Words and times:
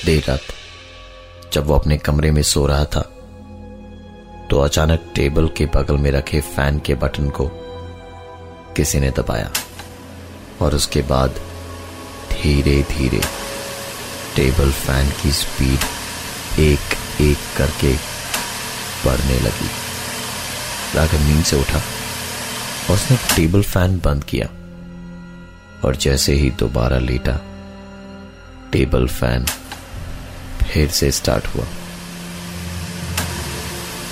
देर 0.04 0.24
रात, 0.28 0.40
जब 1.52 1.66
वो 1.66 1.78
अपने 1.78 1.98
कमरे 1.98 2.30
में 2.30 2.42
सो 2.42 2.66
रहा 2.66 2.84
था 2.84 3.02
तो 4.50 4.60
अचानक 4.60 5.12
टेबल 5.14 5.48
के 5.48 5.66
बगल 5.66 5.96
में 5.96 6.10
रखे 6.10 6.40
फ़ैन 6.40 6.78
के 6.78 6.94
बटन 6.94 7.30
को 7.30 7.50
किसी 8.76 9.00
ने 9.00 9.10
दबाया 9.10 9.50
और 10.62 10.74
उसके 10.74 11.02
बाद 11.02 11.40
धीरे 12.32 12.82
धीरे 12.90 13.20
टेबल 14.36 14.70
फ़ैन 14.84 15.10
की 15.22 15.32
स्पीड 15.32 16.60
एक 16.60 16.94
एक 17.20 17.38
करके 17.56 17.92
बढ़ने 19.04 19.38
लगी। 19.40 19.68
राघव 20.94 21.22
नींद 21.22 21.44
से 21.44 21.60
उठा 21.60 21.78
और 21.78 22.94
उसने 22.94 23.16
टेबल 23.36 23.62
फ़ैन 23.62 23.98
बंद 24.04 24.24
किया 24.24 24.48
और 25.84 25.96
जैसे 25.96 26.32
ही 26.32 26.50
दोबारा 26.50 26.98
लेटा, 26.98 27.40
टेबल 28.72 29.06
फ़ैन 29.08 29.46
फिर 30.62 30.88
से 30.90 31.10
स्टार्ट 31.10 31.46
हुआ। 31.46 31.66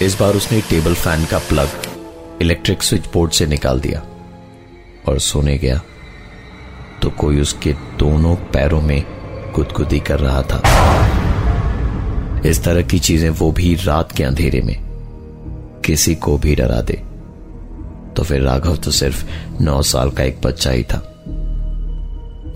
इस 0.03 0.19
बार 0.21 0.35
उसने 0.35 0.61
टेबल 0.61 0.95
फ़ैन 0.95 1.25
का 1.25 1.39
प्लग 1.39 2.39
इलेक्ट्रिक 2.43 2.83
स्विच 2.83 3.07
बोर्ड 3.13 3.33
से 3.33 3.47
निकाल 3.47 3.81
दिया 3.81 4.03
और 5.09 5.19
सोने 5.19 5.59
गया 5.59 5.81
तो 7.03 7.11
कोई 7.11 7.41
उसके 7.41 7.73
दोनों 7.99 8.35
पैरों 8.53 8.81
में 8.81 9.03
गुदगुदी 9.55 10.01
कर 10.01 10.21
रहा 10.21 10.43
था। 10.43 11.14
इस 12.47 12.65
तरह 12.65 12.83
की 12.83 12.99
चीज़ें 12.99 13.31
वो 13.31 13.53
भी 13.53 13.75
रात 13.75 14.13
के 14.13 14.25
अंधेरे 14.25 14.61
में। 14.61 14.77
किसी 15.85 16.15
को 16.15 16.39
भी 16.39 16.55
डरा 16.55 16.81
दे। 16.81 17.03
तो 18.17 18.23
फिर 18.23 18.41
राघव 18.41 18.77
तो 18.77 18.91
सिर्फ़ 18.91 19.25
नौ 19.63 19.83
साल 19.83 20.11
का 20.11 20.23
एक 20.23 20.41
बच्चा 20.43 20.71
ही 20.71 20.83
था। 20.83 20.99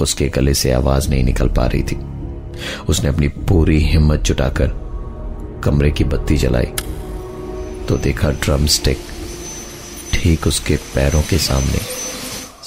उसके 0.00 0.28
गले 0.28 0.54
से 0.54 0.72
आवाज़ 0.72 1.08
नहीं 1.08 1.24
निकल 1.24 1.48
पा 1.48 1.66
रही 1.66 1.82
थी। 1.82 1.98
उसने 2.88 3.08
अपनी 3.08 3.28
पूरी 3.28 3.78
हिम्मत 3.78 4.20
जुटाकर 4.20 4.66
कमरे 5.64 5.90
की 5.90 6.04
बत्ती 6.04 6.36
जलाई। 6.36 6.72
तो 7.88 7.96
देखा 7.96 8.30
ड्रम 8.30 8.66
स्टिक 8.66 8.98
ठीक 10.12 10.46
उसके 10.46 10.76
पैरों 10.76 11.22
के 11.22 11.38
सामने 11.38 11.80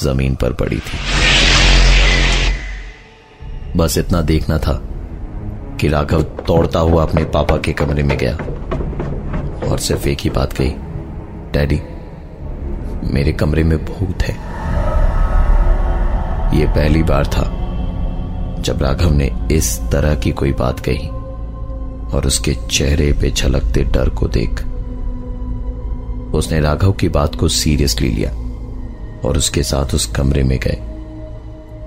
ज़मीन 0.03 0.36
पर 0.36 0.53
पड़ी 0.53 0.80
थी। 0.80 0.97
बस 3.77 3.97
इतना 3.97 4.22
देखना 4.22 4.58
था 4.58 4.88
कि 5.82 5.88
राघव 5.88 6.24
तोड़ता 6.24 6.80
हुआ 6.80 7.04
अपने 7.04 7.24
पापा 7.24 7.58
के 7.58 7.74
कमरे 7.74 8.04
में 8.04 8.18
गया। 8.18 8.36
और 9.72 9.80
सिर्फ़ 9.80 10.10
एक 10.10 10.20
ही 10.22 10.30
बात 10.30 10.54
कही, 10.54 10.70
डैडी, 11.54 11.82
मेरे 13.14 13.32
कमरे 13.32 13.64
में 13.64 13.86
भूत 13.86 14.23
है। 14.23 14.36
यह 16.60 16.72
पहली 16.72 17.04
बार 17.04 17.28
था 17.28 17.44
जब 18.60 18.82
राघव 18.82 19.11
ने 19.11 19.32
इस 19.52 19.82
तरह 19.92 20.16
की 20.16 20.32
कोई 20.32 20.54
बात 20.54 20.80
कही 20.80 21.08
और 22.16 22.23
उसके 22.26 22.55
चेहरे 22.72 23.14
पे 23.14 23.32
झलकते 23.32 23.84
डर 23.84 24.10
को 24.10 24.28
देख 24.28 24.50
उसने 26.36 26.60
राघव 26.60 26.92
की 26.92 27.10
बात 27.10 27.36
को 27.36 27.48
सीरियसली 27.48 28.10
लिया 28.10 28.30
और 29.28 29.38
उसके 29.38 29.64
साथ 29.64 29.95
उस 29.95 30.05
कमरे 30.05 30.44
में 30.44 30.60
गए। 30.60 30.78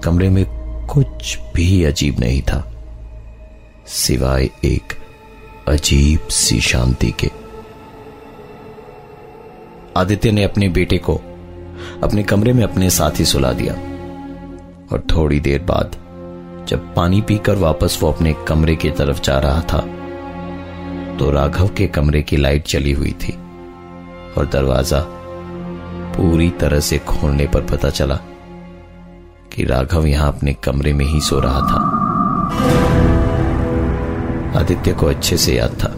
कमरे 0.04 0.28
में 0.28 0.44
कुछ 0.86 1.38
भी 1.54 1.84
अजीब 1.84 2.20
नहीं 2.20 2.42
था। 2.42 2.70
सिवाय 3.86 4.48
एक 4.64 4.92
अजीब 5.68 6.28
सी 6.28 6.60
शांति 6.60 7.10
के। 7.10 7.30
आदित्य 9.96 10.30
ने 10.30 10.44
अपने 10.44 10.68
बेटे 10.68 10.98
को 10.98 11.14
अपने 12.02 12.22
कमरे 12.22 12.52
में 12.52 12.62
अपने 12.64 12.90
साथ 12.90 13.18
ही 13.18 13.24
सुला 13.24 13.52
दिया 13.52 13.74
और 14.92 15.02
थोड़ी 15.10 15.40
देर 15.40 15.62
बाद 15.62 15.96
जब 16.68 16.94
पानी 16.94 17.20
पीकर 17.20 17.56
वापस 17.56 17.98
वो 18.02 18.12
अपने 18.12 18.34
कमरे 18.48 18.76
की 18.76 18.90
तरफ़ 18.90 19.20
जा 19.20 19.38
रहा 19.38 19.60
था 19.60 19.80
तो 21.16 21.30
राघव 21.30 21.68
के 21.68 21.86
कमरे 21.86 22.22
की 22.22 22.36
लाइट 22.36 22.64
चली 22.64 22.92
हुई 22.92 23.12
थी 23.12 23.32
और 24.36 24.48
दरवाज़ा 24.52 25.04
पूरी 26.16 26.50
तरह 26.50 26.80
से 26.80 26.98
खोलने 26.98 27.46
पर 27.46 27.60
पता 27.60 27.90
चला 27.90 28.16
कि 29.52 29.64
राघव 29.64 30.06
यहाँ 30.06 30.32
अपने 30.32 30.52
कमरे 30.54 30.92
में 30.92 31.06
ही 31.06 31.20
सो 31.20 31.40
रहा 31.40 31.60
था। 31.60 32.83
आदित्य 34.56 34.92
को 34.92 35.06
अच्छे 35.06 35.36
से 35.36 35.54
याद 35.54 35.70
था 35.70 35.94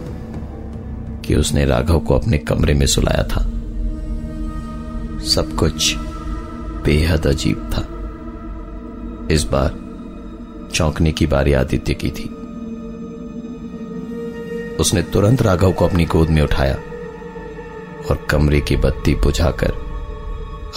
कि 1.21 1.35
उसने 1.35 1.65
राघव 1.65 1.99
को 1.99 2.15
अपने 2.15 2.37
कमरे 2.37 2.73
में 2.73 2.85
सुलाया 2.85 3.23
था। 3.23 3.41
सब 5.25 5.55
कुछ 5.59 5.95
बेहद 6.85 7.27
अजीब 7.27 7.69
था। 7.73 7.87
इस 9.33 9.43
बार 9.43 9.75
चौंकने 10.73 11.11
की 11.11 11.27
बारी 11.27 11.53
आदित्य 11.53 11.93
की 11.93 12.09
थी। 12.09 12.23
उसने 14.75 15.01
तुरंत 15.01 15.41
राघव 15.41 15.71
को 15.71 15.87
अपनी 15.87 16.05
गोद 16.05 16.29
में 16.29 16.41
उठाया 16.41 16.75
और 18.09 18.27
कमरे 18.29 18.61
की 18.61 18.75
बत्ती 18.75 19.15
बुझाकर 19.15 19.71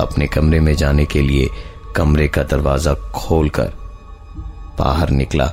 अपने 0.01 0.27
कमरे 0.27 0.61
में 0.61 0.75
जाने 0.75 1.05
के 1.05 1.21
लिए 1.21 1.49
कमरे 1.97 2.29
का 2.29 2.43
दरवाज़ा 2.43 2.95
खोलकर 2.95 3.73
बाहर 4.79 5.11
निकला। 5.11 5.53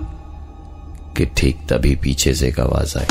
कि 1.17 1.25
ठीक 1.25 1.57
तभी 1.69 1.95
पीछे 1.95 2.33
से 2.33 2.47
एक 2.47 2.59
आवाज़ 2.59 2.97
आई। 2.97 3.05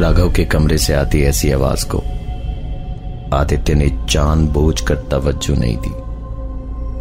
राघव 0.00 0.32
के 0.32 0.44
कमरे 0.44 0.78
से 0.78 0.94
आती 0.94 1.22
ऐसी 1.22 1.50
आवाज़ 1.50 1.86
को 1.86 1.98
आदित्य 3.36 3.74
ने 3.74 3.88
जान 4.10 4.46
बोझ 4.48 4.80
कर 4.80 4.94
तवज्जो 4.94 5.54
नहीं 5.54 5.76
दी 5.76 5.90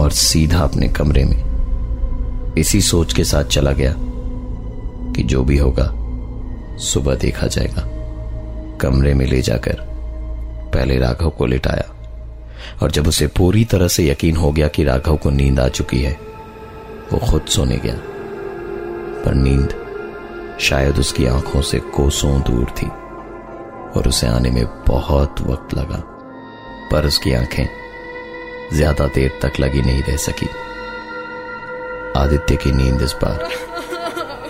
और 0.03 0.11
सीधा 0.11 0.59
अपने 0.59 0.87
कमरे 0.87 1.23
में 1.23 2.55
इसी 2.57 2.81
सोच 2.81 3.13
के 3.13 3.23
साथ 3.23 3.43
चला 3.43 3.71
गया 3.71 3.93
कि 5.13 5.23
जो 5.23 5.43
भी 5.43 5.57
होगा, 5.57 5.85
सुबह 6.77 7.15
देखा 7.15 7.47
जाएगा। 7.47 7.81
कमरे 8.81 9.13
में 9.13 9.25
ले 9.25 9.41
जाकर 9.41 9.77
पहले 10.73 10.97
राघव 10.97 11.29
को 11.29 11.45
लिटाया 11.45 11.89
और 12.81 12.91
जब 12.91 13.07
उसे 13.07 13.27
पूरी 13.27 13.65
तरह 13.65 13.87
से 13.87 14.09
यकीन 14.09 14.35
हो 14.35 14.51
गया 14.51 14.67
कि 14.67 14.83
राघव 14.83 15.17
को 15.17 15.29
नींद 15.29 15.59
आ 15.59 15.67
चुकी 15.67 16.01
है 16.03 16.28
वो 17.11 17.19
खुद 17.19 17.45
सोने 17.45 17.77
गया। 17.77 17.95
पर 19.23 19.33
नींद 19.33 19.75
शायद 20.59 20.99
उसकी 20.99 21.25
आँखों 21.25 21.61
से 21.61 21.79
कोसों 21.95 22.41
दूर 22.41 22.69
थी 22.71 22.87
और 23.99 24.07
उसे 24.07 24.27
आने 24.27 24.49
में 24.51 24.65
बहुत 24.87 25.41
वक्त 25.41 25.73
लगा। 25.73 26.01
पर 26.91 27.05
उसकी 27.05 27.33
आँखें 27.33 27.67
ज़्यादा 28.73 29.07
देर 29.07 29.39
तक 29.41 29.59
लगी 29.59 29.81
नहीं 29.81 30.03
रह 30.03 30.17
सकी। 30.17 30.47
आदित्य 32.19 32.55
की 32.55 32.71
नींद 32.71 33.01
इस 33.01 33.13
बार 33.13 33.47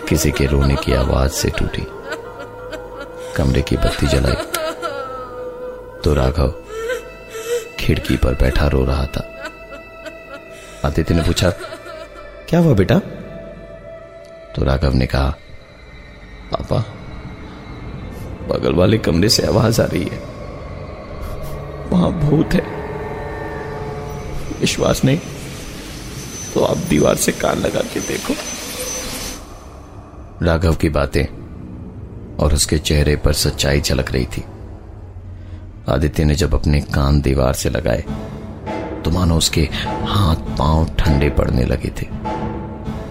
किसी 0.10 0.32
के 0.32 0.46
रोने 0.46 0.76
की 0.76 0.94
आवाज़ 0.94 1.32
से 1.32 1.50
टूटी। 1.50 1.86
कमरे 3.36 3.62
की 3.62 3.78
बत्ती 3.78 4.08
जलाई। 4.08 4.46
तो 6.04 6.14
राघव 6.14 6.54
खिड़की 7.80 8.18
पर 8.18 8.34
बैठा 8.34 8.68
रो 8.68 8.84
रहा 8.86 9.06
था। 9.06 9.24
आदित्य 10.86 11.14
ने 11.14 11.22
पूछा 11.22 11.50
क्या 12.50 12.60
हुआ 12.60 12.74
बेटा? 12.74 12.98
तो 14.56 14.64
राघव 14.64 14.94
ने 14.94 15.06
कहा, 15.06 15.30
पापा 16.52 16.78
बगल 18.48 18.74
वाले 18.74 18.98
कमरे 18.98 19.30
से 19.30 19.46
आवाज़ 19.48 19.82
आ 19.82 19.86
रही 19.86 20.04
है। 20.04 20.18
वहाँ 21.90 22.12
भूत 22.12 22.54
है। 22.54 22.62
विश्वास 24.60 25.04
नहीं। 25.06 25.20
तो 26.54 26.64
आप 26.64 26.78
दीवार 26.78 27.16
से 27.16 27.32
कान 27.32 27.58
लगा 27.58 27.82
के 27.82 28.00
देखो। 28.00 28.34
राघव 30.46 30.76
की 30.76 30.90
बातें 30.90 31.26
और 32.38 32.54
उसके 32.54 32.78
चेहरे 32.78 33.16
पर 33.16 33.34
सच्चाई 33.34 33.82
झलक 33.82 34.12
रही 34.12 34.26
थी। 34.26 34.44
आदित्य 35.90 36.24
ने 36.24 36.36
जब 36.36 36.54
अपने 36.54 36.82
कान 36.82 37.22
दीवार 37.22 37.54
से 37.54 37.70
लगाए 37.70 38.04
तो 39.06 39.12
मानो 39.12 39.38
उसके 39.38 39.62
हाथ 40.06 40.36
पाँव 40.58 40.90
ठंडे 41.00 41.30
पड़ने 41.30 41.66
लगे 41.66 41.92
थे। 42.02 42.08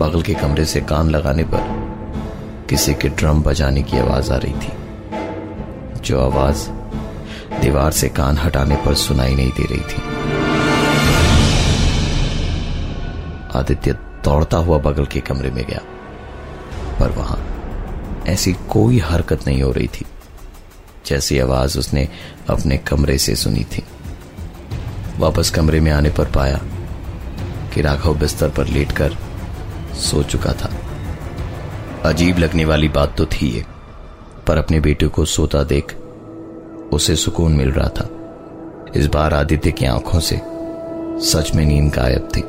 बगल 0.01 0.23
के 0.23 0.35
कमरे 0.35 0.65
से 0.65 0.81
कान 0.81 1.11
लगाने 1.11 1.45
पर 1.45 2.67
किसी 2.71 2.95
के 2.95 3.09
ड्रम 3.11 3.43
बजाने 3.43 3.83
की 3.83 3.99
आवाज़ 3.99 4.33
आ 4.33 4.37
रही 4.37 4.53
थी, 4.55 4.73
जो 6.01 6.21
आवाज़ 6.21 6.69
दीवार 7.61 7.93
से 7.93 8.09
कान 8.09 8.39
हटाने 8.39 8.77
पर 8.77 8.95
सुनाई 8.95 9.35
नहीं 9.35 9.53
दे 9.53 9.65
रही 9.65 9.81
थी। 9.81 10.03
आदित्य 13.59 13.93
दौड़ता 14.25 14.57
हुआ 14.57 14.79
बगल 14.79 15.07
के 15.07 15.21
कमरे 15.21 15.51
में 15.51 15.65
गया, 15.65 15.81
पर 17.01 17.11
वहाँ 17.11 17.39
ऐसी 18.29 18.53
कोई 18.71 18.99
हरकत 19.01 19.47
नहीं 19.47 19.63
हो 19.63 19.71
रही 19.73 19.89
थी, 19.89 20.05
जैसी 21.07 21.39
आवाज़ 21.39 21.79
उसने 21.79 22.09
अपने 22.51 22.77
कमरे 22.89 23.19
से 23.19 23.35
सुनी 23.37 23.65
थी। 23.67 23.85
वापस 25.19 25.51
कमरे 25.51 25.81
में 25.81 25.91
आने 25.93 26.11
पर 26.11 26.31
पाया 26.33 26.61
कि 27.75 27.83
राघव 27.83 28.19
बिस्तर 28.19 28.49
पर 28.49 28.67
लेटकर 28.69 29.17
सो 29.99 30.23
चुका 30.23 30.53
था। 30.53 30.71
अजीब 32.05 32.39
लगने 32.39 32.65
वाली 32.65 32.89
बात 32.89 33.17
तो 33.19 33.27
थी 33.27 33.49
ये, 33.49 33.65
पर 34.47 34.59
अपने 34.59 34.81
बेटे 34.81 35.07
को 35.07 35.25
सोता 35.25 35.63
देख 35.65 35.95
उसे 36.93 37.17
सुकून 37.17 37.53
मिल 37.53 37.71
रहा 37.71 37.89
था। 37.91 38.09
इस 38.97 39.07
बार 39.07 39.35
आदित्य 39.35 39.71
की 39.71 39.87
आँखों 39.87 40.21
से 40.21 40.41
सच 41.27 41.51
में 41.55 41.65
नींद 41.65 41.93
गायब 41.95 42.29
थी 42.37 42.43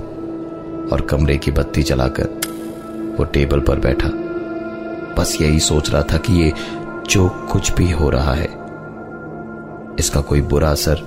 और 0.91 1.01
कमरे 1.01 1.37
की 1.37 1.51
बत्ती 1.51 1.83
जलाकर 1.83 3.15
वो 3.17 3.23
टेबल 3.23 3.59
पर 3.59 3.79
बैठा। 3.79 4.09
बस 5.15 5.37
यही 5.41 5.59
सोच 5.59 5.89
रहा 5.89 6.01
था 6.03 6.17
कि 6.17 6.33
ये 6.33 6.53
जो 7.09 7.27
कुछ 7.51 7.71
भी 7.71 7.89
हो 7.91 8.09
रहा 8.09 8.33
है, 8.33 8.47
इसका 9.99 10.21
कोई 10.21 10.41
बुरा 10.43 10.69
असर 10.69 11.01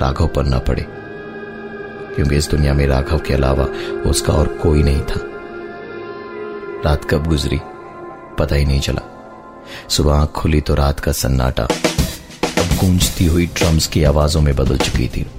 राघव 0.00 0.28
पर 0.28 0.44
ना 0.44 0.58
पड़े, 0.58 0.86
क्योंकि 2.14 2.36
इस 2.36 2.50
दुनिया 2.50 2.74
में 2.74 2.86
राघव 2.86 3.18
के 3.18 3.34
अलावा 3.34 3.68
उसका 4.06 4.32
और 4.32 4.48
कोई 4.62 4.82
नहीं 4.82 5.02
था। 5.02 5.20
रात 6.84 7.04
कब 7.04 7.26
गुजरी? 7.26 7.60
पता 8.38 8.54
ही 8.54 8.64
नहीं 8.64 8.80
चला। 8.80 9.02
सुबह 9.88 10.14
आँख 10.14 10.30
खुली 10.30 10.60
तो 10.60 10.74
रात 10.74 11.00
का 11.00 11.12
सन्नाटा। 11.12 11.62
अब 12.58 12.76
गूंजती 12.80 13.26
हुई 13.26 13.46
ड्रम्स 13.46 13.86
की 13.86 14.04
आवाजों 14.04 14.40
में 14.40 14.56
बदल 14.56 14.78
चुकी 14.78 15.08
थी। 15.08 15.30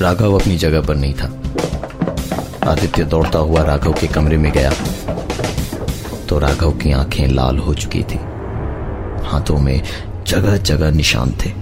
राघव 0.00 0.40
अपनी 0.40 0.56
जगह 0.56 0.80
पर 0.80 0.96
नहीं 0.96 1.14
था। 1.14 1.26
आदित्य 2.70 3.04
दौड़ता 3.04 3.38
हुआ 3.38 3.62
राघव 3.62 3.92
के 3.92 4.06
कमरे 4.06 4.36
में 4.36 4.52
गया। 4.52 4.72
तो 6.28 6.38
राघव 6.38 6.72
की 6.72 6.92
आँखें 6.92 7.28
लाल 7.28 7.58
हो 7.58 7.74
चुकी 7.74 8.02
थी। 8.02 8.18
हाथों 9.26 9.58
में 9.58 9.82
जगह 10.26 10.56
जगह 10.56 10.90
निशान 10.90 11.30
थे। 11.30 11.52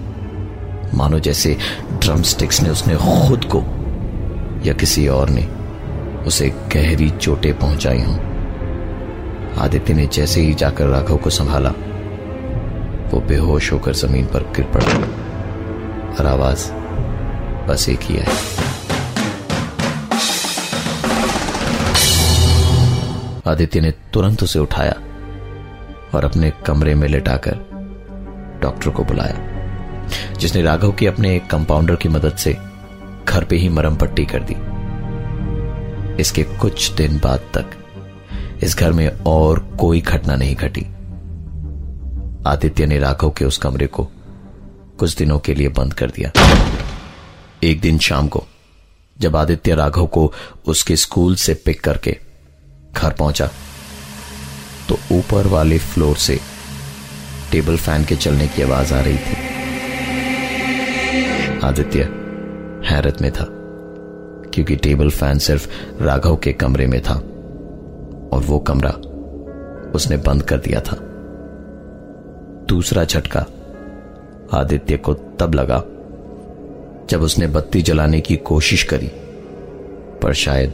मानो 0.96 1.19
जैसे 1.19 1.56
ड्रम 1.93 2.23
स्टिक्स 2.23 2.61
ने 2.61 2.70
उसने 2.70 2.96
खुद 2.96 3.44
को 3.44 3.58
या 4.67 4.73
किसी 4.73 5.08
और 5.08 5.28
ने 5.28 5.55
उसे 6.26 6.49
गहरी 6.75 7.11
चोटें 7.11 7.52
पहुंचाई 7.58 8.00
हों। 8.00 8.17
आदित्य 9.58 9.94
ने 9.94 10.06
जैसे 10.06 10.40
ही 10.40 10.55
जाकर 10.55 10.87
राघव 10.87 11.17
को 11.17 11.31
संभाला, 11.31 11.70
वो 13.11 13.20
बेहोश 13.20 13.73
होकर 13.73 13.93
ज़मीन 13.93 14.26
पर 14.26 14.43
गिर 14.56 14.64
पड़ा 14.64 14.87
और 16.14 16.26
आवाज़ 16.26 16.70
बस 17.69 17.88
एक 17.88 18.00
ही 18.00 18.17
है 18.17 18.26
आदित्य 23.46 23.81
ने 23.81 23.90
तुरंत 24.12 24.43
उसे 24.43 24.58
उठाया 24.58 24.94
और 26.14 26.25
अपने 26.25 26.52
कमरे 26.67 26.94
में 26.94 27.08
लेटाकर 27.08 27.58
डॉक्टर 28.62 28.90
को 28.90 29.05
बुलाया, 29.05 29.37
जिसने 30.38 30.62
राघव 30.62 30.93
की 30.93 31.06
अपने 31.06 31.34
एक 31.37 31.46
कंपाउंडर 31.46 31.96
की 31.96 32.08
मदद 32.08 32.37
से 32.37 32.56
घर 33.28 33.44
पे 33.44 33.56
ही 33.56 33.69
मरम 33.69 33.96
पट्टी 33.96 34.25
कर 34.25 34.43
दी। 34.43 34.56
इसके 36.20 36.42
कुछ 36.60 36.90
दिन 36.90 37.18
बाद 37.18 37.40
तक 37.54 37.70
इस 38.64 38.76
घर 38.76 38.92
में 38.92 39.08
और 39.26 39.58
कोई 39.80 40.00
घटना 40.00 40.36
नहीं 40.36 40.54
घटी। 40.56 40.86
आदित्य 42.46 42.86
ने 42.86 42.98
राघव 42.98 43.30
के 43.30 43.44
उस 43.44 43.58
कमरे 43.58 43.86
को 43.86 44.04
कुछ 44.98 45.16
दिनों 45.16 45.38
के 45.38 45.54
लिए 45.54 45.68
बंद 45.68 45.94
कर 45.94 46.10
दिया। 46.10 46.30
एक 47.62 47.80
दिन 47.80 47.98
शाम 47.98 48.28
को, 48.28 48.44
जब 49.16 49.36
आदित्य 49.36 49.74
राघव 49.74 50.06
को 50.06 50.32
उसके 50.66 50.96
स्कूल 50.96 51.34
से 51.36 51.54
पिक 51.54 51.80
करके 51.80 52.16
घर 52.94 53.12
पहुँचा 53.12 53.50
तो 54.88 54.98
ऊपर 55.12 55.46
वाले 55.46 55.78
फ्लोर 55.78 56.16
से 56.16 56.38
टेबल 57.52 57.76
फ़ैन 57.76 58.04
के 58.04 58.16
चलने 58.16 58.46
की 58.48 58.62
आवाज़ 58.62 58.94
आ 58.94 59.00
रही 59.00 59.18
थी। 59.18 59.36
आदित्य 61.64 62.02
हैरत 62.88 63.22
में 63.22 63.30
था। 63.32 63.44
क्योंकि 64.56 64.76
टेबल 64.76 65.10
फ़ैन 65.10 65.38
सिर्फ़ 65.38 65.68
राघव 66.02 66.36
के 66.36 66.52
कमरे 66.52 66.86
में 66.86 67.00
था। 67.02 67.14
और 68.32 68.42
वो 68.46 68.58
कमरा 68.58 68.90
उसने 69.90 70.16
बंद 70.16 70.42
कर 70.42 70.58
दिया 70.58 70.80
था। 70.80 70.96
दूसरा 72.68 73.04
झटका 73.04 73.46
आदित्य 74.52 74.96
को 74.96 75.14
तब 75.14 75.54
लगा 75.54 75.78
जब 77.10 77.22
उसने 77.22 77.46
बत्ती 77.46 77.82
जलाने 77.82 78.20
की 78.20 78.36
कोशिश 78.36 78.82
करी, 78.82 79.10
पर 80.22 80.32
शायद 80.34 80.70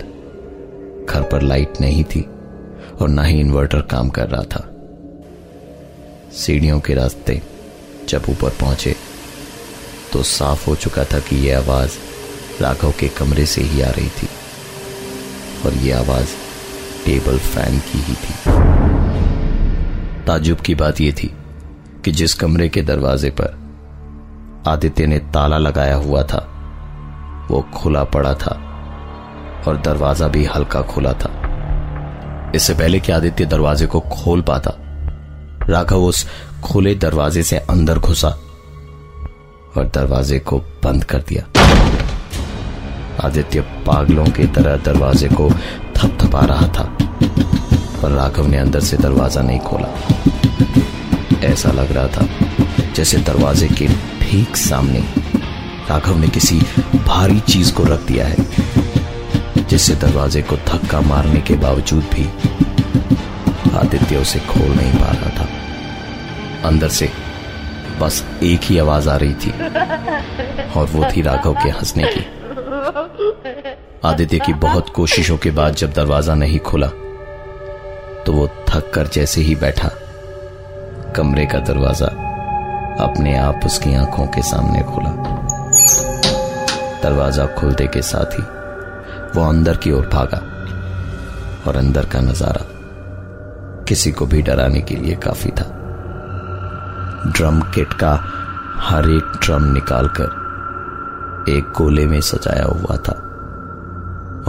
घर 1.11 1.23
पर 1.23 1.43
लाइट 1.43 1.81
नहीं 1.81 2.05
थी 2.05 2.27
और 3.01 3.09
ना 3.09 3.23
ही 3.23 3.41
इन्वर्टर 3.41 3.81
काम 3.81 4.09
कर 4.09 4.29
रहा 4.29 4.43
था। 4.43 4.69
सीढ़ियों 6.33 6.81
के 6.81 6.95
रास्ते 6.95 7.43
जब 8.09 8.23
ऊपर 8.31 8.51
पहुँचे 8.51 8.95
तो 10.13 10.23
साफ़ 10.23 10.71
हो 10.71 10.77
चुका 10.77 11.05
था 11.05 11.19
कि 11.19 11.37
यह 11.37 11.59
आवाज़ 11.59 11.91
राघव 12.63 12.93
के 13.01 13.09
कमरे 13.09 13.47
से 13.47 13.63
ही 13.63 13.83
आ 13.83 13.91
रही 13.91 14.09
थी। 14.09 14.29
और 15.67 15.75
यह 15.75 15.99
आवाज़ 15.99 16.29
टेबल 17.07 17.39
फ़ैन 17.39 17.79
की 17.79 17.99
ही 17.99 18.15
थी। 18.15 18.35
ताजुब 20.27 20.59
की 20.59 20.75
बात 20.75 21.01
यह 21.01 21.13
थी 21.13 21.35
कि 22.05 22.13
जिस 22.13 22.35
कमरे 22.35 22.69
के 22.69 22.83
दरवाजे 22.83 23.31
पर 23.31 23.63
आदित्य 24.69 25.07
ने 25.07 25.19
ताला 25.19 25.59
लगाया 25.59 25.95
हुआ 25.95 26.23
था, 26.23 26.49
वो 27.51 27.61
खुला 27.75 28.05
पड़ा 28.05 28.35
था 28.35 28.55
और 29.69 29.83
दरवाज़ा 29.85 30.29
भी 30.29 30.45
हल्का 30.45 30.83
खुला 30.83 31.13
था। 31.13 31.39
इससे 32.55 32.75
पहले 32.75 33.01
कि 33.01 33.13
आदित्य 33.13 33.47
दरवाजे 33.47 33.87
को 33.87 34.01
खोल 34.01 34.43
पाता, 34.43 34.73
राघव 35.69 36.03
उस 36.03 36.27
खुले 36.65 36.95
दरवाजे 36.95 37.43
से 37.43 37.57
अंदर 37.59 37.99
घुसा 37.99 38.29
और 39.77 39.91
दरवाजे 39.95 40.39
को 40.39 40.59
बंद 40.59 41.05
कर 41.05 41.19
दिया। 41.19 41.52
आदित्य 43.25 43.61
पागलों 43.87 44.25
की 44.27 44.47
तरह 44.47 44.77
दरवाजे 44.85 45.29
को 45.31 45.51
थपथपा 45.97 46.41
रहा 46.41 46.67
था, 46.69 46.85
पर 48.03 48.11
राघव 48.11 48.47
ने 48.47 48.57
अंदर 48.59 48.81
से 48.81 48.97
दरवाज़ा 48.97 49.43
नहीं 49.43 49.59
खोला। 49.61 49.89
ऐसा 51.47 51.73
लग 51.73 51.93
रहा 51.93 52.07
था 52.09 52.27
जैसे 52.95 53.19
दरवाजे 53.19 53.69
के 53.69 53.87
ठीक 54.21 54.57
सामने 54.57 55.01
राघव 55.91 56.19
ने 56.19 56.29
किसी 56.29 56.59
भारी 56.97 57.41
चीज़ 57.43 57.73
को 57.75 57.85
रख 57.85 58.07
दिया 58.07 58.27
है, 58.27 58.47
जिससे 59.69 59.95
दरवाजे 59.97 60.43
को 60.43 60.57
धक्का 60.69 61.01
मारने 61.01 61.41
के 61.41 61.55
बावजूद 61.57 62.05
भी 62.15 62.27
आदित्य 63.79 64.17
उसे 64.17 64.39
खोल 64.41 64.71
नहीं 64.71 64.93
पा 64.95 65.11
रहा 65.11 65.31
था। 65.39 65.49
अंदर 66.69 66.89
से 66.89 67.11
बस 68.01 68.25
एक 68.43 68.61
ही 68.63 68.79
आवाज़ 68.79 69.09
आ 69.09 69.17
रही 69.17 69.35
थी 69.35 69.51
और 70.71 70.87
वो 70.87 71.05
थी 71.07 71.23
राघव 71.23 71.55
के 71.55 71.69
हंसने 71.71 72.05
की। 72.05 72.25
आदित्य 74.05 74.39
की 74.39 74.53
बहुत 74.53 74.89
कोशिशों 74.89 75.37
के 75.37 75.51
बाद 75.51 75.75
जब 75.75 75.93
दरवाज़ा 75.93 76.35
नहीं 76.35 76.59
खुला 76.59 76.87
तो 78.27 78.33
वो 78.33 78.47
थक 78.69 78.91
कर 78.95 79.07
जैसे 79.07 79.41
ही 79.41 79.55
बैठा। 79.55 79.89
कमरे 81.17 81.47
का 81.47 81.59
दरवाज़ा 81.59 82.07
अपने 83.01 83.37
आप 83.37 83.61
उसकी 83.67 83.95
आँखों 83.95 84.27
के 84.27 84.43
सामने 84.43 84.83
खुला। 84.85 85.11
दरवाज़ा 87.03 87.47
खुलते 87.55 87.87
के 87.87 88.03
साथ 88.03 88.39
ही 88.39 88.43
वो 89.35 89.49
अंदर 89.49 89.77
की 89.77 89.93
ओर 89.93 90.07
भागा 90.07 90.41
और 91.67 91.77
अंदर 91.77 92.07
का 92.07 92.21
नज़ारा 92.21 92.65
किसी 93.89 94.13
को 94.13 94.27
भी 94.27 94.43
डराने 94.43 94.81
के 94.81 94.97
लिए 94.97 95.15
काफ़ी 95.25 95.51
था। 95.51 95.67
ड्रम 97.29 97.61
किट 97.75 97.93
का 97.93 98.13
हर 98.81 99.11
एक 99.11 99.33
ड्रम 99.43 99.73
निकालकर 99.73 100.42
एक 101.49 101.73
गोले 101.77 102.07
में 102.07 102.21
सजाया 102.21 102.65
हुआ 102.65 102.97
था 102.99 103.13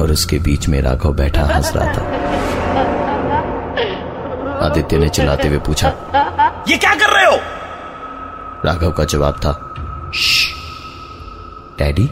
और 0.01 0.11
उसके 0.11 0.39
बीच 0.39 0.67
में 0.69 0.81
राघव 0.81 1.13
बैठा 1.13 1.43
हंस 1.45 1.71
रहा 1.75 1.93
था। 1.93 2.01
आदित्य 4.65 4.97
ने 4.97 5.09
चिल्लाते 5.09 5.47
हुए 5.47 5.57
पूछा, 5.57 5.89
ये 6.67 6.77
क्या 6.77 6.93
कर 6.95 7.13
रहे 7.13 7.25
हो? 7.25 7.37
राघव 8.65 8.91
का 8.91 9.03
जवाब 9.05 9.35
था 9.35 9.51
डैडी, 11.79 12.09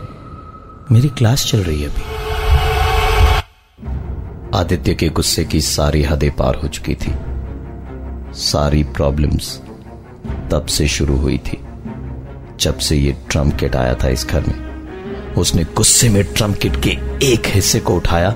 मेरी 0.91 1.09
क्लास 1.09 1.45
चल 1.45 1.59
रही 1.59 1.81
है 1.81 1.89
अभी। 1.89 2.03
आदित्य 4.55 4.93
के 4.93 5.09
गुस्से 5.09 5.43
की 5.45 5.61
सारी 5.61 6.03
हदें 6.03 6.31
पार 6.31 6.55
हो 6.55 6.67
चुकी 6.67 6.95
थी। 6.95 7.13
सारी 8.39 8.83
प्रॉब्लम्स 8.83 9.57
तब 10.51 10.65
से 10.65 10.88
शुरू 10.88 11.15
हुई 11.15 11.38
थी, 11.38 11.57
जब 12.59 12.77
से 12.77 12.95
ये 12.95 13.15
ट्रंप 13.29 13.55
किट 13.59 13.75
आया 13.75 13.93
था 13.93 14.07
इस 14.07 14.25
घर 14.27 14.43
में। 14.47 14.70
उसने 15.38 15.63
गुस्से 15.63 16.09
में 16.09 16.23
ट्रंप 16.33 16.57
किट 16.57 16.75
के 16.83 16.89
एक 17.23 17.47
हिस्से 17.47 17.79
को 17.79 17.95
उठाया 17.95 18.29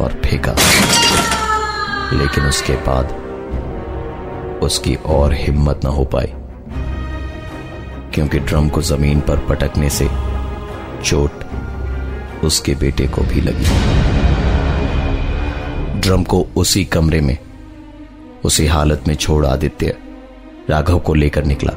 और 0.00 0.20
फेंका। 0.24 0.54
लेकिन 2.12 2.44
उसके 2.44 2.72
बाद 2.72 3.14
उसकी 4.62 4.94
और 4.94 5.34
हिम्मत 5.34 5.80
न 5.84 5.88
हो 5.88 6.04
पाई, 6.04 6.32
क्योंकि 8.14 8.38
ड्रम 8.38 8.68
को 8.68 8.82
ज़मीन 8.82 9.20
पर 9.20 9.38
पटकने 9.38 9.90
से 9.90 10.08
चोट 11.04 11.44
उसके 12.44 12.74
बेटे 12.74 13.06
को 13.06 13.22
भी 13.22 13.40
लगी। 13.40 13.64
ड्रम 16.00 16.24
को 16.24 16.46
उसी 16.56 16.84
कमरे 16.84 17.20
में, 17.20 17.36
उसी 18.44 18.66
हालत 18.66 19.04
में 19.08 19.14
छोड़ 19.14 19.44
आदित्य 19.46 19.96
राघव 20.70 20.98
को 20.98 21.14
लेकर 21.14 21.44
निकला। 21.44 21.72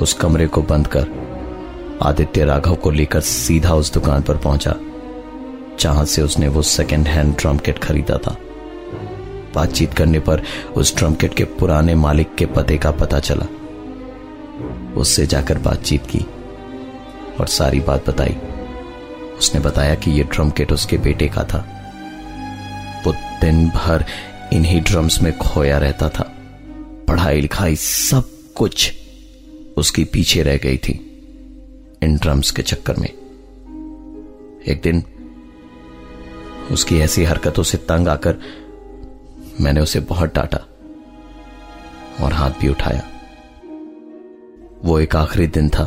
उस 0.00 0.12
कमरे 0.12 0.46
को 0.46 0.62
बंद 0.62 0.86
कर 0.86 1.21
आदित्य 2.02 2.44
राघव 2.44 2.74
को 2.74 2.90
लेकर 2.90 3.20
सीधा 3.20 3.74
उस 3.74 3.92
दुकान 3.92 4.22
पर 4.22 4.36
पहुँचा, 4.36 4.74
जहाँ 5.80 6.04
से 6.04 6.22
उसने 6.22 6.48
वो 6.48 6.62
सेकेंड 6.62 7.06
हैंड 7.08 7.36
ड्रम 7.36 7.58
किट 7.58 7.78
खरीदा 7.78 8.16
था। 8.18 8.36
बातचीत 9.54 9.94
करने 9.94 10.20
पर 10.20 10.42
उस 10.76 10.96
ड्रम 10.96 11.14
किट 11.14 11.34
के 11.34 11.44
पुराने 11.44 11.94
मालिक 11.94 12.34
के 12.34 12.46
पते 12.46 12.78
का 12.78 12.90
पता 12.90 13.18
चला। 13.18 13.46
उससे 14.96 15.26
जाकर 15.26 15.58
बातचीत 15.58 16.06
की 16.06 16.26
और 17.40 17.46
सारी 17.46 17.80
बात 17.80 18.10
बताई। 18.10 18.36
उसने 19.38 19.60
बताया 19.60 19.94
कि 19.94 20.10
यह 20.10 20.24
ड्रम 20.24 20.50
किट 20.50 20.72
उसके 20.72 20.98
बेटे 20.98 21.28
का 21.28 21.44
था। 21.44 21.64
वो 23.06 23.12
दिन 23.12 23.68
भर 23.68 24.04
इन्हीं 24.52 24.80
ड्रम्स 24.80 25.22
में 25.22 25.38
खोया 25.38 25.78
रहता 25.78 26.08
था। 26.08 26.32
पढ़ाई 27.08 27.40
लिखाई 27.40 27.76
सब 27.76 28.28
कुछ 28.54 28.92
उसकी 29.76 30.04
पीछे 30.04 30.42
रह 30.42 30.56
गई 30.56 30.76
थी। 30.76 31.08
इन 32.02 32.16
ड्रम्स 32.16 32.50
के 32.50 32.62
चक्कर 32.62 32.96
में। 32.96 33.08
एक 34.68 34.80
दिन 34.82 35.02
उसकी 36.70 36.98
ऐसी 36.98 37.24
हरकतों 37.24 37.62
से 37.62 37.78
तंग 37.78 38.08
आकर 38.08 38.38
मैंने 39.60 39.80
उसे 39.80 40.00
बहुत 40.00 40.34
डांटा 40.34 40.58
और 42.20 42.32
हाथ 42.32 42.50
भी 42.60 42.68
उठाया। 42.68 43.02
वो 44.84 44.98
एक 45.00 45.16
आखिरी 45.16 45.46
दिन 45.46 45.68
था 45.68 45.84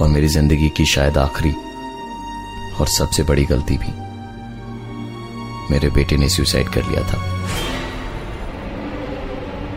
और 0.00 0.08
मेरी 0.08 0.28
ज़िंदगी 0.28 0.68
की 0.68 0.84
शायद 0.84 1.18
आखिरी 1.18 1.52
और 2.80 2.86
सबसे 2.88 3.22
बड़ी 3.22 3.44
गलती 3.44 3.78
भी 3.78 3.92
मेरे 5.70 5.90
बेटे 5.90 6.16
ने 6.16 6.28
सुसाइड 6.28 6.68
कर 6.68 6.82
लिया 6.82 7.02
था। 7.02 7.18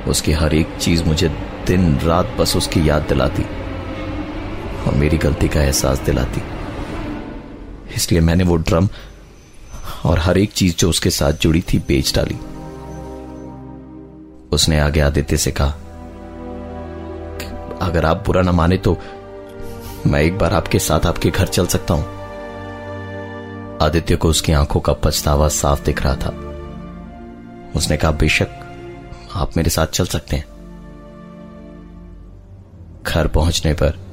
उसकी 0.08 0.32
हर 0.32 0.54
एक 0.54 0.78
चीज़ 0.78 1.04
मुझे 1.04 1.30
दिन 1.68 1.98
रात 2.00 2.36
बस 2.40 2.56
उसकी 2.58 2.90
याद 2.90 3.02
दिलाती। 3.02 3.44
मेरी 5.02 5.18
गलती 5.18 5.48
का 5.48 5.62
एहसास 5.62 6.00
दिलाती। 6.00 6.42
इसलिए 7.96 8.22
मैंने 8.22 8.44
वो 8.44 8.56
ड्रम 8.56 8.90
और 10.06 10.20
हर 10.20 10.38
एक 10.38 10.52
चीज़ 10.54 10.76
जो 10.76 10.90
उसके 10.90 11.10
साथ 11.10 11.34
जुड़ी 11.34 11.62
थी 11.62 11.80
बेच 11.80 12.14
डाली। 12.16 12.36
उसने 14.52 14.80
आगे 14.80 15.00
आदित्य 15.00 15.38
से 15.38 15.52
कहा 15.52 15.70
अगर 17.82 18.06
आप 18.06 18.24
बुरा 18.26 18.42
ना 18.42 18.52
माने 18.52 18.78
तो 18.78 18.98
मैं 20.08 20.22
एक 20.22 20.38
बार 20.38 20.54
आपके 20.54 20.80
साथ 20.80 21.06
आपके 21.06 21.30
घर 21.30 21.48
चल 21.48 21.66
सकता 21.66 21.94
हूँ। 21.94 22.06
आदित्य 23.82 24.16
को 24.16 24.30
उसकी 24.30 24.54
आँखों 24.54 24.80
का 24.80 24.94
पछतावा 24.94 25.48
साफ़ 25.48 25.84
दिख 25.84 26.04
रहा 26.04 26.16
था। 26.16 26.30
उसने 27.76 27.98
कहा, 27.98 28.12
बेशक 28.12 28.48
आप 29.36 29.58
मेरे 29.58 29.70
साथ 29.70 29.88
चल 29.88 30.06
सकते 30.06 30.36
हैं। 30.36 30.46
घर 33.04 33.28
पहुँचने 33.28 33.74
पर 33.74 34.11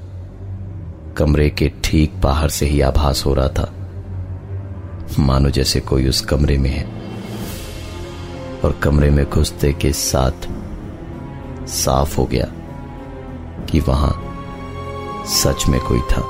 कमरे 1.19 1.51
के 1.51 1.73
ठीक 1.85 2.13
बाहर 2.21 2.49
से 2.49 2.67
ही 2.67 2.81
आभास 2.81 3.27
हो 3.27 3.35
रहा 3.35 3.49
था। 3.49 3.73
मानो 5.19 5.51
जैसे 5.51 5.81
कोई 5.81 6.09
उस 6.09 6.21
कमरे 6.21 6.59
में 6.59 6.71
है। 6.71 6.85
और 8.65 8.81
कमरे 8.83 9.11
में 9.11 9.25
घुसते 9.31 9.73
के 9.73 9.93
साथ 9.93 10.47
साफ़ 11.69 12.17
हो 12.17 12.25
गया 12.25 12.47
कि 13.67 13.81
वहाँ 13.81 14.13
सच 15.27 15.67
में 15.69 15.81
कोई 15.81 16.01
था। 16.01 16.23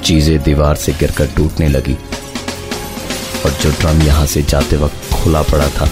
चीज़ें 0.00 0.42
दीवार 0.42 0.76
से 0.76 0.92
गिरकर 0.92 1.26
टूटने 1.26 1.68
लगी 1.68 1.94
और 3.44 3.50
जो 3.50 3.70
ड्रम 3.70 4.02
यहाँ 4.02 4.26
से 4.26 4.42
जाते 4.42 4.76
वक्त 4.76 5.12
खुला 5.14 5.42
पड़ा 5.42 5.68
था, 5.68 5.88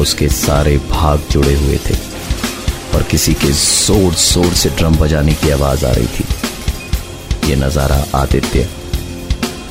उसके 0.00 0.28
सारे 0.28 0.76
भाग 0.78 1.22
जुड़े 1.30 1.54
हुए 1.54 1.76
थे। 1.76 2.13
किसी 3.10 3.34
के 3.34 3.50
ज़ोर 3.52 4.14
ज़ोर 4.14 4.52
से 4.54 4.70
ड्रम 4.70 4.96
बजाने 4.96 5.32
की 5.34 5.50
आवाज़ 5.50 5.84
आ 5.86 5.90
रही 5.90 6.06
थी। 6.06 6.24
यह 7.50 7.56
नज़ारा 7.56 7.96
आदित्य, 8.14 8.68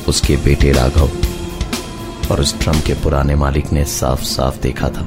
उसके 0.08 0.36
बेटे 0.36 0.72
राघव 0.72 1.10
और 2.30 2.40
उस 2.40 2.54
ड्रम 2.60 2.80
के 2.80 2.94
पुराने 2.94 3.34
मालिक 3.34 3.72
ने 3.72 3.84
साफ़ 3.84 4.22
साफ़ 4.24 4.60
देखा 4.60 4.88
था। 4.88 5.06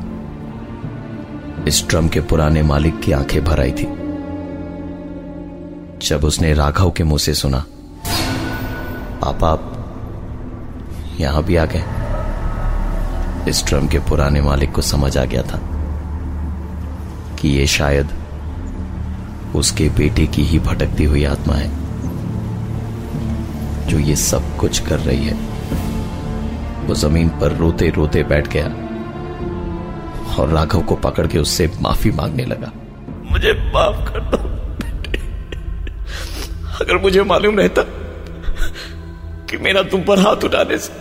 इस 1.68 1.84
ड्रम 1.90 2.08
के 2.08 2.22
पुराने 2.22 2.64
मालिक 2.64 3.00
की 3.00 3.12
आँखें 3.12 3.44
भर 3.44 3.60
आई 3.60 3.72
थी। 3.72 3.88
जब 6.08 6.24
उसने 6.24 6.54
राघव 6.54 6.92
के 6.92 7.04
मुँह 7.04 7.20
से 7.20 7.34
सुना 7.34 7.66
पापा 9.22 9.50
आप 9.52 9.74
यहाँ 11.20 11.44
भी 11.44 11.56
आ 11.56 11.66
गए। 11.66 11.84
इस 13.50 13.64
ड्रम 13.68 13.88
के 13.88 14.00
पुराने 14.00 14.42
मालिक 14.42 14.72
को 14.72 14.82
समझ 14.82 15.18
आ 15.18 15.26
गया 15.26 15.42
था। 15.42 15.60
कि 17.40 17.50
ये 17.50 17.66
शायद 17.68 18.10
उसके 19.56 19.90
बेटे 19.98 20.26
की 20.28 20.44
ही 20.44 20.60
भटकती 20.60 21.04
हुई 21.04 21.24
आत्मा 21.26 21.54
है, 21.54 21.70
जो 23.88 24.00
ये 24.00 24.16
सब 24.16 24.56
कुछ 24.60 24.80
कर 24.80 25.00
रही 25.00 25.26
है। 25.26 25.36
वो 26.88 26.96
ज़मीन 26.96 27.30
पर 27.40 27.56
रोते 27.58 27.90
रोते 27.90 28.24
बैठ 28.24 28.48
गया 28.48 28.68
और 30.36 30.50
राघव 30.50 30.82
को 30.82 30.96
पकड़ 30.96 31.28
के 31.28 31.40
उससे 31.40 31.70
माफ़ी 31.82 32.12
मांगने 32.12 32.46
लगा। 32.46 32.72
मुझे 33.32 33.54
माफ़ 33.74 34.12
कर 34.12 34.20
दो 34.26 34.38
अगर 36.82 36.98
मुझे 37.02 37.24
मालूम 37.24 37.58
रहता 37.58 37.82
कि 39.50 39.58
मेरा 39.58 39.82
तुम 39.84 40.02
पर 40.04 40.20
हाथ 40.20 40.44
उठाने 40.46 40.78
से 40.78 40.94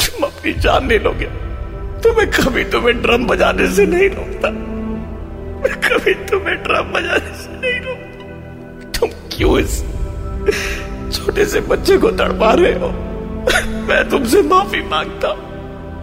तुम 0.00 0.24
अपनी 0.26 0.52
जान 0.62 0.88
ले 0.88 0.98
लोगे 0.98 1.26
तो 2.02 2.12
मैं 2.16 2.30
कभी 2.30 2.64
तुम्हें 2.64 3.00
ड्रम 3.02 3.26
बजाने 3.26 3.68
से 3.74 3.86
नहीं 3.86 4.08
रोकता। 4.10 4.48
मैं 5.60 5.74
कभी 5.80 6.14
तुम्हें 6.14 6.56
ड्रम 6.62 6.92
बजाने 6.92 7.34
से 7.34 7.50
नहीं 7.60 7.80
रोकता 7.80 8.98
तुम 8.98 9.10
क्यों 9.32 9.58
इस 9.58 9.80
छोटे 11.12 11.44
से 11.44 11.60
बच्चे 11.60 11.98
को 11.98 12.10
तड़पा 12.10 12.52
रहे 12.52 12.72
हो? 12.72 12.88
मैं 13.88 14.08
तुमसे 14.08 14.42
माफ़ी 14.42 14.82
माँगता 14.82 15.34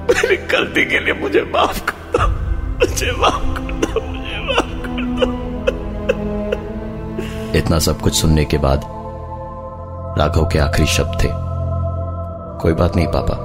मेरी 0.09 0.37
गलती 0.37 0.85
के 0.85 0.99
लिए 0.99 1.13
मुझे 1.13 1.41
माफ़ 1.41 1.79
कर 1.85 2.17
दो। 2.17 2.27
मुझे 2.79 3.11
माफ़ 3.11 3.47
कर 3.57 3.71
दो, 3.73 4.01
मुझे 4.01 4.39
माफ़ 4.43 4.75
कर 4.83 5.01
दो। 5.19 5.25
इतना 7.57 7.79
सब 7.79 8.01
कुछ 8.01 8.13
सुनने 8.15 8.45
के 8.45 8.57
बाद 8.57 8.81
राघव 10.19 10.45
के 10.45 10.59
आखिरी 10.59 10.87
शब्द 10.87 11.19
थे, 11.23 11.29
कोई 12.61 12.73
बात 12.73 12.95
नहीं, 12.95 13.07
पापा। 13.07 13.35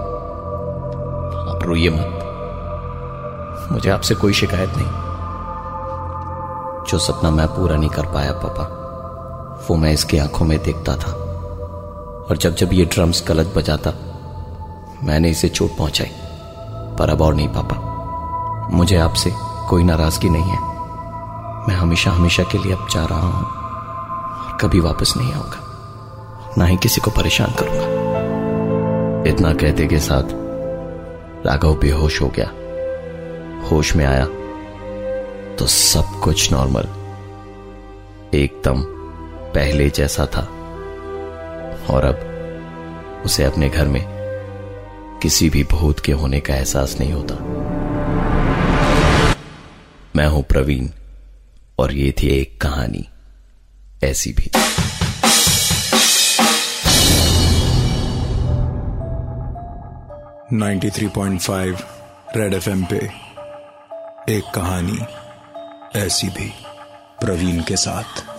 आप 1.52 1.64
रोइए 1.64 1.90
मत। 1.90 2.19
मुझे 3.73 3.90
आपसे 3.90 4.14
कोई 4.14 4.33
शिकायत 4.33 4.71
नहीं। 4.76 5.01
जो 6.88 6.98
सपना 6.98 7.30
मैं 7.30 7.46
पूरा 7.46 7.76
नहीं 7.76 7.90
कर 7.90 8.06
पाया, 8.06 8.32
पापा। 8.32 8.78
वो 9.70 9.76
मैं 9.76 9.92
इसकी 9.92 10.18
आँखों 10.18 10.46
में 10.46 10.62
देखता 10.62 10.96
था। 10.96 11.12
और 12.30 12.36
जब 12.36 12.54
जब 12.54 12.72
ये 12.72 12.84
ड्रम्स 12.84 13.24
गलत 13.28 13.54
बजाता, 13.56 13.90
मैंने 15.04 15.30
इसे 15.30 15.48
चोट 15.48 15.76
पहुंचाई। 15.78 16.10
पर 16.98 17.10
अब 17.10 17.22
और 17.22 17.34
नहीं, 17.34 17.48
पापा। 17.48 17.92
मुझे 18.72 18.96
आपसे 18.96 19.32
कोई 19.68 19.84
नाराज़गी 19.84 20.28
नहीं 20.28 20.42
है। 20.42 20.58
मैं 21.68 21.74
हमेशा 21.74 22.10
हमेशा 22.10 22.42
के 22.42 22.58
लिए 22.58 22.72
अब 22.72 22.88
जा 22.90 23.06
रहा 23.06 23.20
हूँ। 23.20 23.46
और 24.46 24.58
कभी 24.60 24.80
वापस 24.80 25.14
नहीं 25.16 25.32
आऊँगा। 25.32 25.58
ना 26.58 26.64
ही 26.64 26.76
किसी 26.76 27.00
को 27.00 27.10
परेशान 27.10 27.52
करूँगा। 27.58 28.02
इतना 29.30 29.52
कहते 29.52 29.86
के 29.86 29.98
साथ 29.98 30.22
राघव 31.46 31.74
बेहोश 31.74 32.22
हो 32.22 32.32
गया। 32.36 32.52
होश 33.70 33.96
में 33.96 34.06
आया। 34.06 34.26
तो 35.59 35.66
सब 35.66 36.21
कुछ 36.25 36.52
नॉर्मल। 36.52 36.82
एकदम 38.35 38.82
पहले 39.54 39.90
जैसा 39.90 40.26
था। 40.26 40.40
और 41.90 42.04
अब 42.04 42.28
उसे 43.25 43.44
अपने 43.44 43.68
घर 43.68 43.87
में 43.87 44.23
किसी 45.23 45.50
भी 45.50 45.64
भूत 45.64 46.00
के 46.00 46.12
होने 46.12 46.40
का 46.40 46.54
एहसास 46.54 46.97
नहीं 47.00 47.12
होता। 47.12 47.35
मैं 50.16 50.26
हूँ 50.26 50.42
प्रवीण, 50.42 50.88
और 51.78 51.92
ये 51.92 52.14
थी 52.23 52.26
एक 52.26 52.61
कहानी। 52.61 53.09
ऐसी 54.04 54.32
भी। 54.32 54.50
Ninety 60.52 60.90
three 60.90 61.09
point 61.09 61.40
five 61.40 61.78
red 62.37 62.54
FM 62.54 62.71
M 62.71 62.85
पे, 62.85 62.97
एक 64.28 64.42
कहानी। 64.54 64.99
ऐसी 65.96 66.28
भी 66.28 66.52
प्रवीण 67.20 67.62
के 67.62 67.76
साथ। 67.76 68.31